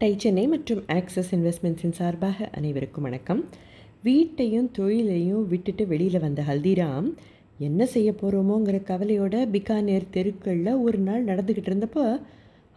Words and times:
Tie 0.00 0.10
Chennai 0.18 0.42
மற்றும் 0.46 0.80
access 0.86 1.30
இன்வெஸ்ட்மெண்ட்ஸின் 1.30 1.94
சார்பாக 1.98 2.48
அனைவருக்கும் 2.52 3.02
வணக்கம். 3.02 3.40
வீட்டையும் 4.02 4.70
தொழிலையும் 4.70 5.46
விட்டுட்டு 5.46 5.86
வெளியில் 5.86 6.20
வந்த 6.20 6.42
ஹல்திராம் 6.42 7.08
என்ன 7.58 7.86
செய்ய 7.86 8.12
போகிறோமோங்கிற 8.12 8.78
கவலையோட 8.90 9.40
பிகானேர் 9.54 10.06
தெருக்களில் 10.10 10.80
ஒரு 10.80 10.98
நாள் 10.98 11.24
நடந்துக்கிட்டு 11.24 11.72
இருந்தப்போ 11.72 12.04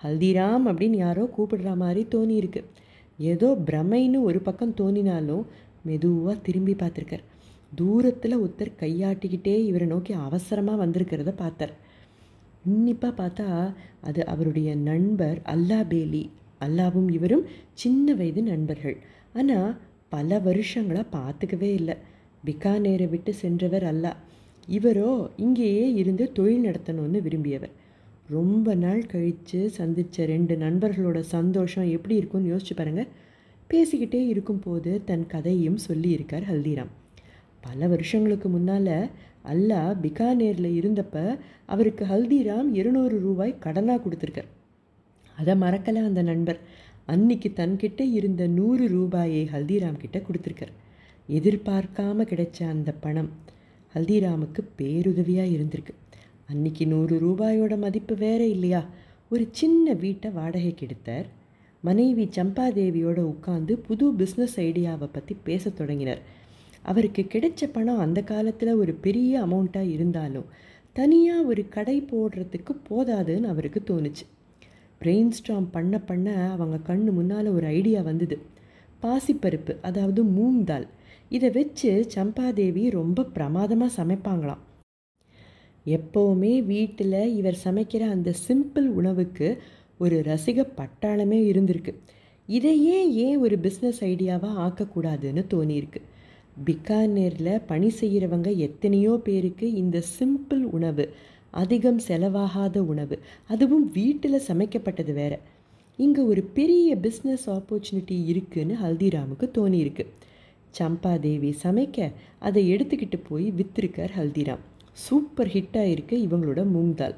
ஹல்திராம் 0.03 0.65
அப்படின்னு 0.65 0.97
யாரோ 1.03 1.29
கூப்பிடுற 1.37 1.75
மாதிரி 1.75 2.07
தோணியிருக்கு. 2.11 2.63
ஏதோ 3.19 3.57
பிரமைன்னு 3.65 4.21
ஒரு 4.21 4.39
பக்கம் 4.39 4.75
தோணினாலும் 4.81 5.45
மெதுவாக 5.83 6.37
திரும்பி 6.41 6.73
பார்த்துருக்கார். 6.73 7.25
தூரத்தில் 7.75 8.39
ஒருத்தர் 8.39 8.77
கையாட்டிக்கிட்டே 8.79 9.55
இவரை 9.69 9.87
நோக்கி 9.87 10.13
அவசரமாக 10.13 10.85
வந்திருக்கிறத 10.85 11.29
பார்த்தார். 11.35 11.75
உன்னிப்பாக 12.65 13.13
பார்த்தா 13.23 13.49
அது 14.01 14.25
அவருடைய 14.25 14.75
நண்பர் 14.75 15.41
அல்லா 15.45 15.81
பேலி 15.93 16.29
அல்லாவும் 16.65 17.09
இவரும் 17.17 17.45
சின்ன 17.73 18.13
வயது 18.13 18.41
நண்பர்கள். 18.43 18.97
ஆனால் 19.33 19.69
பல 20.09 20.39
வருஷங்களாக 20.39 21.11
பார்த்துக்கவே 21.17 21.69
இல்லை. 21.79 21.95
பிகானேரை 22.45 23.07
விட்டு 23.09 23.33
சென்றவர் 23.33 23.83
அல்லா. 23.83 24.11
இவரோ 24.67 25.11
இங்கேயே 25.35 25.85
இருந்து 25.93 26.25
தொழில் 26.31 26.65
நடத்தணும்னு 26.65 27.19
விரும்பியவர். 27.27 27.73
ரொம்ப 28.29 28.73
நாள் 28.75 29.01
கழித்து 29.05 29.59
சந்தித்த 29.69 30.25
ரெண்டு 30.25 30.55
நண்பர்களோட 30.55 31.19
சந்தோஷம் 31.35 31.89
எப்படி 31.89 32.15
இருக்கும்னு 32.15 32.51
யோசிச்சு 32.53 32.75
பாருங்கள் 32.75 33.09
பேசிக்கிட்டே 33.69 34.21
இருக்கும்போது 34.27 34.91
தன் 35.05 35.25
கதையும் 35.27 35.77
சொல்லியிருக்கார் 35.87 36.47
ஹல்திராம். 36.51 36.91
பல 37.61 37.87
வருஷங்களுக்கு 37.87 38.49
முன்னால் 38.49 38.93
அல்லா 39.51 39.81
பிகானேரில் 40.01 40.71
இருந்தப்ப 40.79 41.15
அவருக்கு 41.65 42.05
ஹல்திராம் 42.05 42.69
இருநூறு 42.79 43.17
ரூபாய் 43.19 43.59
கடனாக 43.65 44.01
கொடுத்துருக்கார். 44.05 44.49
அதை 45.37 45.55
மறக்கலை 45.55 46.01
அந்த 46.05 46.21
நண்பர். 46.21 46.59
அன்னைக்கு 47.05 47.51
தன்கிட்ட 47.55 48.11
இருந்த 48.11 48.47
நூறு 48.47 48.87
ரூபாயை 48.87 49.49
ஹல்திராம் 49.53 49.97
கிட்ட 49.97 50.17
கொடுத்துருக்கார். 50.19 50.73
எதிர்பார்க்காம 51.29 52.25
கிடைச்ச 52.25 52.63
அந்த 52.63 52.91
பணம் 52.91 53.29
ஹல்திராமுக்கு 53.93 54.61
பேருதவியாக 54.77 55.53
இருந்திருக்கு. 55.57 55.93
அன்னைக்கு 56.45 56.87
நூறு 56.87 57.19
ரூபாயோட 57.19 57.77
மதிப்பு 57.77 58.15
வேற 58.15 58.45
இல்லையா? 58.45 58.85
ஒரு 59.29 59.47
சின்ன 59.51 59.93
வீட்டை 59.93 60.31
வாடகைக்கு 60.31 60.85
எடுத்தார். 60.85 61.25
மனைவி 61.81 62.29
சம்பாதேவியோட 62.35 63.33
உட்காந்து 63.33 63.71
புது 63.73 64.11
பிஸ்னஸ் 64.11 64.55
ஐடியாவை 64.55 65.09
பற்றி 65.11 65.35
பேசத் 65.43 65.77
தொடங்கினார். 65.77 66.21
அவருக்கு 66.81 67.25
கிடைச்ச 67.29 67.69
பணம் 67.71 67.97
அந்த 67.97 68.21
காலத்தில் 68.21 68.73
ஒரு 68.73 68.93
பெரிய 68.93 69.45
அமௌண்ட்டாக 69.45 69.91
இருந்தாலும் 69.91 70.45
தனியாக 70.93 71.43
ஒரு 71.43 71.69
கடை 71.69 72.01
போடுறதுக்கு 72.01 72.75
போதாதுன்னு 72.89 73.43
அவருக்கு 73.43 73.81
தோணுச்சு. 73.85 74.25
பிரெயின் 75.03 75.31
ஸ்ட்ராம் 75.37 75.67
பண்ண 75.71 75.99
பண்ண 75.99 76.33
அவங்க 76.55 76.77
கண்ணு 76.87 77.11
முன்னால் 77.11 77.47
ஒரு 77.47 77.65
ஐடியா 77.65 78.01
வந்தது. 78.01 78.37
பாசிப்பருப்பு 79.01 79.75
அதாவது 79.81 80.23
மூங் 80.23 80.63
தால். 80.63 80.87
இதை 81.29 81.49
வச்சு 81.49 81.91
சம்பாதேவி 82.15 82.89
ரொம்ப 82.89 83.23
பிரமாதமாக 83.23 84.03
சமைப்பாங்களாம். 84.03 84.61
எப்போவுமே 85.85 86.53
வீட்டில் 86.65 87.35
இவர் 87.35 87.57
சமைக்கிற 87.63 88.03
அந்த 88.09 88.33
சிம்பிள் 88.47 88.87
உணவுக்கு 88.99 89.47
ஒரு 89.97 90.17
ரசிக 90.25 90.65
பட்டாளமே 90.77 91.39
இருந்திருக்கு. 91.51 91.93
இதையே 92.49 92.97
ஏன் 93.13 93.37
ஒரு 93.37 93.59
பிஸ்னஸ் 93.61 93.99
ஐடியாவாக 93.99 94.59
ஆக்கக்கூடாதுன்னு 94.67 95.43
தோணியிருக்கு. 95.53 96.01
பிகானேரில் 96.65 97.61
பணி 97.65 97.91
செய்கிறவங்க 97.99 98.55
எத்தனையோ 98.55 99.19
பேருக்கு 99.23 99.73
இந்த 99.73 99.97
சிம்பிள் 100.19 100.63
உணவு 100.71 101.05
அதிகம் 101.51 101.99
செலவாகாத 102.07 102.77
உணவு. 102.77 103.19
அதுவும் 103.47 103.91
வீட்டில் 103.91 104.45
சமைக்கப்பட்டது 104.47 105.13
வேற. 105.13 105.39
இங்கே 105.99 106.21
ஒரு 106.21 106.41
பெரிய 106.43 106.95
பிஸ்னஸ் 106.95 107.45
ஆப்பர்ச்சுனிட்டி 107.47 108.17
இருக்குன்னு 108.25 108.75
ஹல்திராமுக்கு 108.83 109.47
தோணியிருக்கு. 109.57 110.05
சம்பாதேவி 110.79 111.53
சமைக்க 111.63 112.11
அதை 112.39 112.61
எடுத்துக்கிட்டு 112.73 113.19
போய் 113.29 113.47
விற்றுருக்கார் 113.51 114.13
ஹல்திராம். 114.19 114.63
சூப்பர் 114.91 115.47
ஹிட்டாக 115.47 115.91
இருக்க 115.91 116.15
இவங்களோட 116.15 116.61
மூங்தால் 116.75 117.17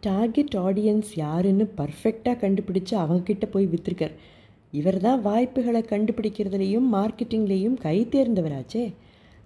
டார்கெட் 0.00 0.54
ஆடியன்ஸ் 0.56 1.10
யாருன்னு 1.14 1.64
பர்ஃபெக்டாக 1.76 2.36
கண்டுபிடிச்சு 2.42 2.94
அவங்கக்கிட்ட 3.04 3.46
போய் 3.50 3.66
விற்றுருக்கார் 3.66 4.14
இவர் 4.70 4.98
தான் 5.00 5.20
வாய்ப்புகளை 5.22 5.82
கண்டுபிடிக்கிறதுலையும் 5.82 6.86
மார்க்கெட்டிங்லேயும் 6.92 7.76
கை 7.80 7.96
தேர்ந்தவராச்சே. 8.10 8.84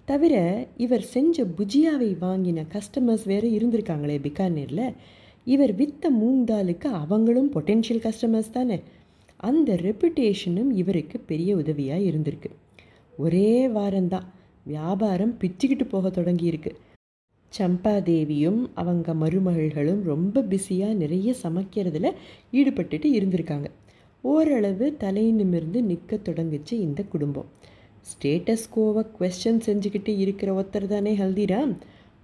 தவிர 0.05 0.67
இவர் 0.77 1.01
செஞ்ச 1.01 1.43
புஜியாவை 1.43 2.15
வாங்கின 2.21 2.65
கஸ்டமர்ஸ் 2.73 3.25
வேறு 3.25 3.49
இருந்திருக்காங்களே 3.49 4.17
பிகானேரில். 4.19 4.93
இவர் 5.45 5.75
வித்த 5.75 6.05
மூங்காலுக்கு 6.21 6.85
அவங்களும் 6.85 7.51
பொட்டென்ஷியல் 7.53 8.09
கஸ்டமர்ஸ் 8.09 8.51
தானே. 8.51 8.81
அந்த 9.37 9.73
ரெப்புடேஷனும் 9.73 10.71
இவருக்கு 10.71 11.19
பெரிய 11.19 11.55
உதவியாக 11.55 12.01
இருந்திருக்கு. 12.01 12.51
ஒரே 13.17 13.67
வாரம்தான் 13.67 14.27
வியாபாரம் 14.63 15.37
பிச்சுக்கிட்டு 15.39 15.83
போக 15.83 16.07
தொடங்கியிருக்கு. 16.07 16.71
சம்பாதேவியும் 17.57 18.69
அவங்க 18.73 19.13
மருமகள்களும் 19.13 20.03
ரொம்ப 20.03 20.41
பிஸியாக 20.41 20.93
நிறைய 20.93 21.33
சமைக்கிறதுல 21.43 22.11
ஈடுபட்டுட்டு 22.51 23.07
இருந்திருக்காங்க. 23.19 23.65
ஓரளவு 24.21 24.95
தலை 24.97 25.31
நிமிர்ந்து 25.31 25.83
நிற்க 25.83 26.19
தொடங்குச்சு 26.23 26.71
இந்த 26.71 27.03
குடும்பம். 27.03 27.45
ஸ்டேட்டஸ் 28.09 28.65
கோவை 28.71 29.03
கொஸ்டின் 29.19 29.61
செஞ்சுக்கிட்டு 29.65 30.17
இருக்கிற 30.17 30.49
ஒருத்தர் 30.61 30.87
தானே 30.87 31.15
ஹல்திராம் 31.15 31.73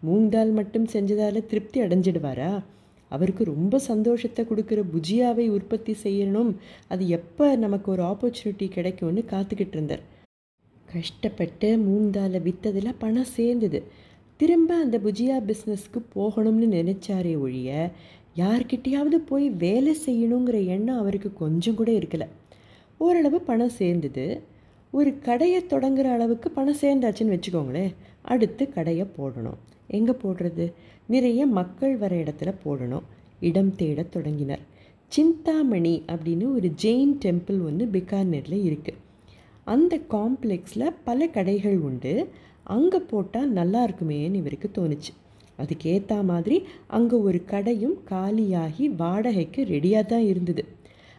மூங்தால் 0.07 0.51
மட்டும் 0.51 0.85
செஞ்சதால் 0.85 1.45
திருப்தி 1.45 1.81
அடைஞ்சிடுவாரா? 1.81 2.51
அவருக்கு 3.09 3.43
ரொம்ப 3.43 3.79
சந்தோஷத்தை 3.79 4.45
கொடுக்குற 4.45 4.83
புஜியாவை 4.93 5.49
உற்பத்தி 5.49 5.95
செய்யணும். 6.03 6.51
அது 6.87 7.07
எப்போ 7.07 7.55
நமக்கு 7.55 7.91
ஒரு 7.91 8.03
ஆப்பர்ச்சுனிட்டி 8.03 8.67
கிடைக்கும்னு 8.67 9.23
காத்துக்கிட்டு 9.31 9.75
இருந்தார். 9.77 10.03
கஷ்டப்பட்டு 10.85 11.77
மூந்தாலை 11.77 12.39
விற்றதில் 12.47 12.95
பணம் 12.97 13.23
சேர்ந்தது. 13.23 13.83
திரும்ப 14.37 14.75
அந்த 14.75 14.97
புஜியா 14.97 15.37
பிஸ்னஸ்க்கு 15.49 15.99
போகணும்னு 16.15 16.67
நினைச்சாரே 16.77 17.39
ஒழிய 17.39 17.91
யார்கிட்டையாவது 18.37 19.17
போய் 19.25 19.49
வேலை 19.49 19.97
செய்யணுங்கிற 20.05 20.65
எண்ணம் 20.65 20.97
அவருக்கு 20.97 21.33
கொஞ்சம் 21.33 21.75
கூட 21.75 21.91
இருக்கலை. 21.91 22.27
ஓரளவு 22.97 23.41
பணம் 23.41 23.77
சேர்ந்தது. 23.81 24.41
ஒரு 24.91 25.19
கடையை 25.19 25.59
தொடங்குற 25.69 26.07
அளவுக்கு 26.16 26.52
பணம் 26.52 26.79
சேர்ந்தாச்சுன்னு 26.81 27.35
வச்சுக்கோங்களேன். 27.35 27.94
அடுத்து 28.22 28.69
கடையை 28.69 29.06
போடணும். 29.18 29.59
எங்கே 29.88 30.12
போடுறது? 30.12 30.74
நிறைய 31.07 31.46
மக்கள் 31.46 31.96
வர 31.97 32.16
இடத்துல 32.16 32.52
போடணும். 32.66 33.06
இடம் 33.40 33.75
தேட 33.75 34.03
தொடங்கினார். 34.03 34.63
சிந்தாமணி 35.07 36.03
அப்படின்னு 36.12 36.46
ஒரு 36.56 36.72
ஜெயின் 36.84 37.16
டெம்பிள் 37.25 37.59
ஒன்று 37.66 37.85
பிகானேரில் 37.85 38.59
இருக்குது 38.69 39.00
அந்த 39.63 40.00
காம்ப்ளெக்ஸில் 40.09 40.94
பல 41.03 41.28
கடைகள் 41.28 41.79
உண்டு. 41.79 42.13
அங்கே 42.63 43.00
போட்டால் 43.00 43.52
நல்லா 43.52 43.81
இருக்குமேன்னு 43.88 44.41
இவருக்கு 44.44 44.69
தோணுச்சு. 44.78 45.12
அதுக்கேற்ற 45.59 46.23
மாதிரி 46.23 46.58
அங்கே 46.88 47.16
ஒரு 47.16 47.40
கடையும் 47.46 47.97
காலியாகி 48.09 48.85
வாடகைக்கு 48.96 49.63
ரெடியாக 49.63 50.06
தான் 50.06 50.25
இருந்தது. 50.25 50.66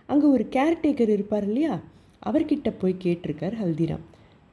அங்கே 0.07 0.27
ஒரு 0.27 0.47
கேர்டேக்கர் 0.51 1.13
இருப்பார் 1.17 1.47
இல்லையா? 1.47 1.81
அவர்கிட்ட 2.27 2.73
போய் 2.79 3.03
கேட்டிருக்கார் 3.05 3.55
ஹல்திராம். 3.63 4.05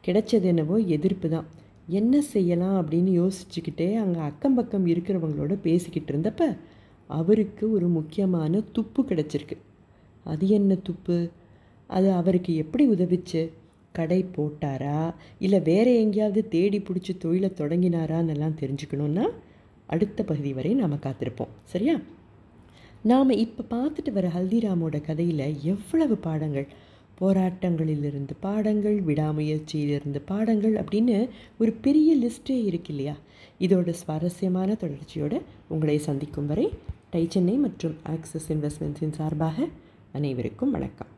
கிடைச்சது 0.03 0.41
என்னவோ 0.41 0.77
எதிர்ப்பு 0.77 1.29
தான். 1.29 1.47
என்ன 1.87 2.21
செய்யலாம் 2.21 2.77
அப்படின்னு 2.81 3.11
யோசிச்சுக்கிட்டே 3.21 3.95
அங்கே 3.95 4.19
அக்கம் 4.19 4.55
பக்கம் 4.55 4.85
இருக்கிறவங்களோட 4.85 5.53
பேசிக்கிட்டு 5.61 6.11
இருந்தப்ப 6.13 6.57
அவருக்கு 7.07 7.71
ஒரு 7.71 7.87
முக்கியமான 7.87 8.61
துப்பு 8.71 9.01
கிடச்சிருக்கு. 9.03 9.57
அது 10.23 10.47
என்ன 10.47 10.75
துப்பு? 10.75 11.29
அது 11.87 12.11
அவருக்கு 12.11 12.55
எப்படி 12.55 12.89
உதவிச்சு? 12.89 13.49
கடை 13.91 14.25
போட்டாரா? 14.35 15.13
இல்லை 15.39 15.59
வேறு 15.59 15.99
எங்கேயாவது 15.99 16.47
தேடி 16.47 16.79
பிடிச்சி 16.79 17.17
தொழிலை 17.17 17.51
தொடங்கினாரான்னு 17.57 18.29
எல்லாம் 18.29 18.59
தெரிஞ்சுக்கணுன்னா 18.59 19.25
அடுத்த 19.85 20.23
பகுதி 20.23 20.53
வரை 20.53 20.73
நாம் 20.73 21.03
காத்திருப்போம். 21.05 21.53
சரியா? 21.63 21.95
நாம் 23.03 23.29
இப்போ 23.29 23.63
பார்த்துட்டு 23.69 24.11
வர 24.11 24.27
ஹல்திராமோட 24.27 25.01
கதையில் 25.01 25.55
எவ்வளவு 25.63 26.17
பாடங்கள் 26.17 26.67
போராட்டங்களிலிருந்து 27.19 28.35
பாடங்கள் 28.39 29.03
விடாமுயற்சியிலிருந்து 29.03 30.21
பாடங்கள் 30.25 30.73
அப்படின்னு 30.73 31.29
ஒரு 31.59 31.71
பெரிய 31.71 32.17
லிஸ்ட்டே 32.17 32.63
இருக்கு 32.63 32.89
இல்லையா? 32.89 33.15
இதோட 33.59 33.89
சுவாரஸ்யமான 33.89 34.73
தொடர்ச்சியோடு 34.73 35.41
உங்களை 35.67 35.97
சந்திக்கும் 35.97 36.45
வரை 36.45 36.73
டை 37.09 37.25
சென்னை 37.29 37.55
மற்றும் 37.55 37.95
ஆக்சிஸ் 38.03 38.53
இன்வெஸ்ட்மெண்ட்ஸின் 38.53 39.11
சார்பாக 39.11 39.67
அனைவருக்கும் 40.11 40.71
வணக்கம். 40.71 41.17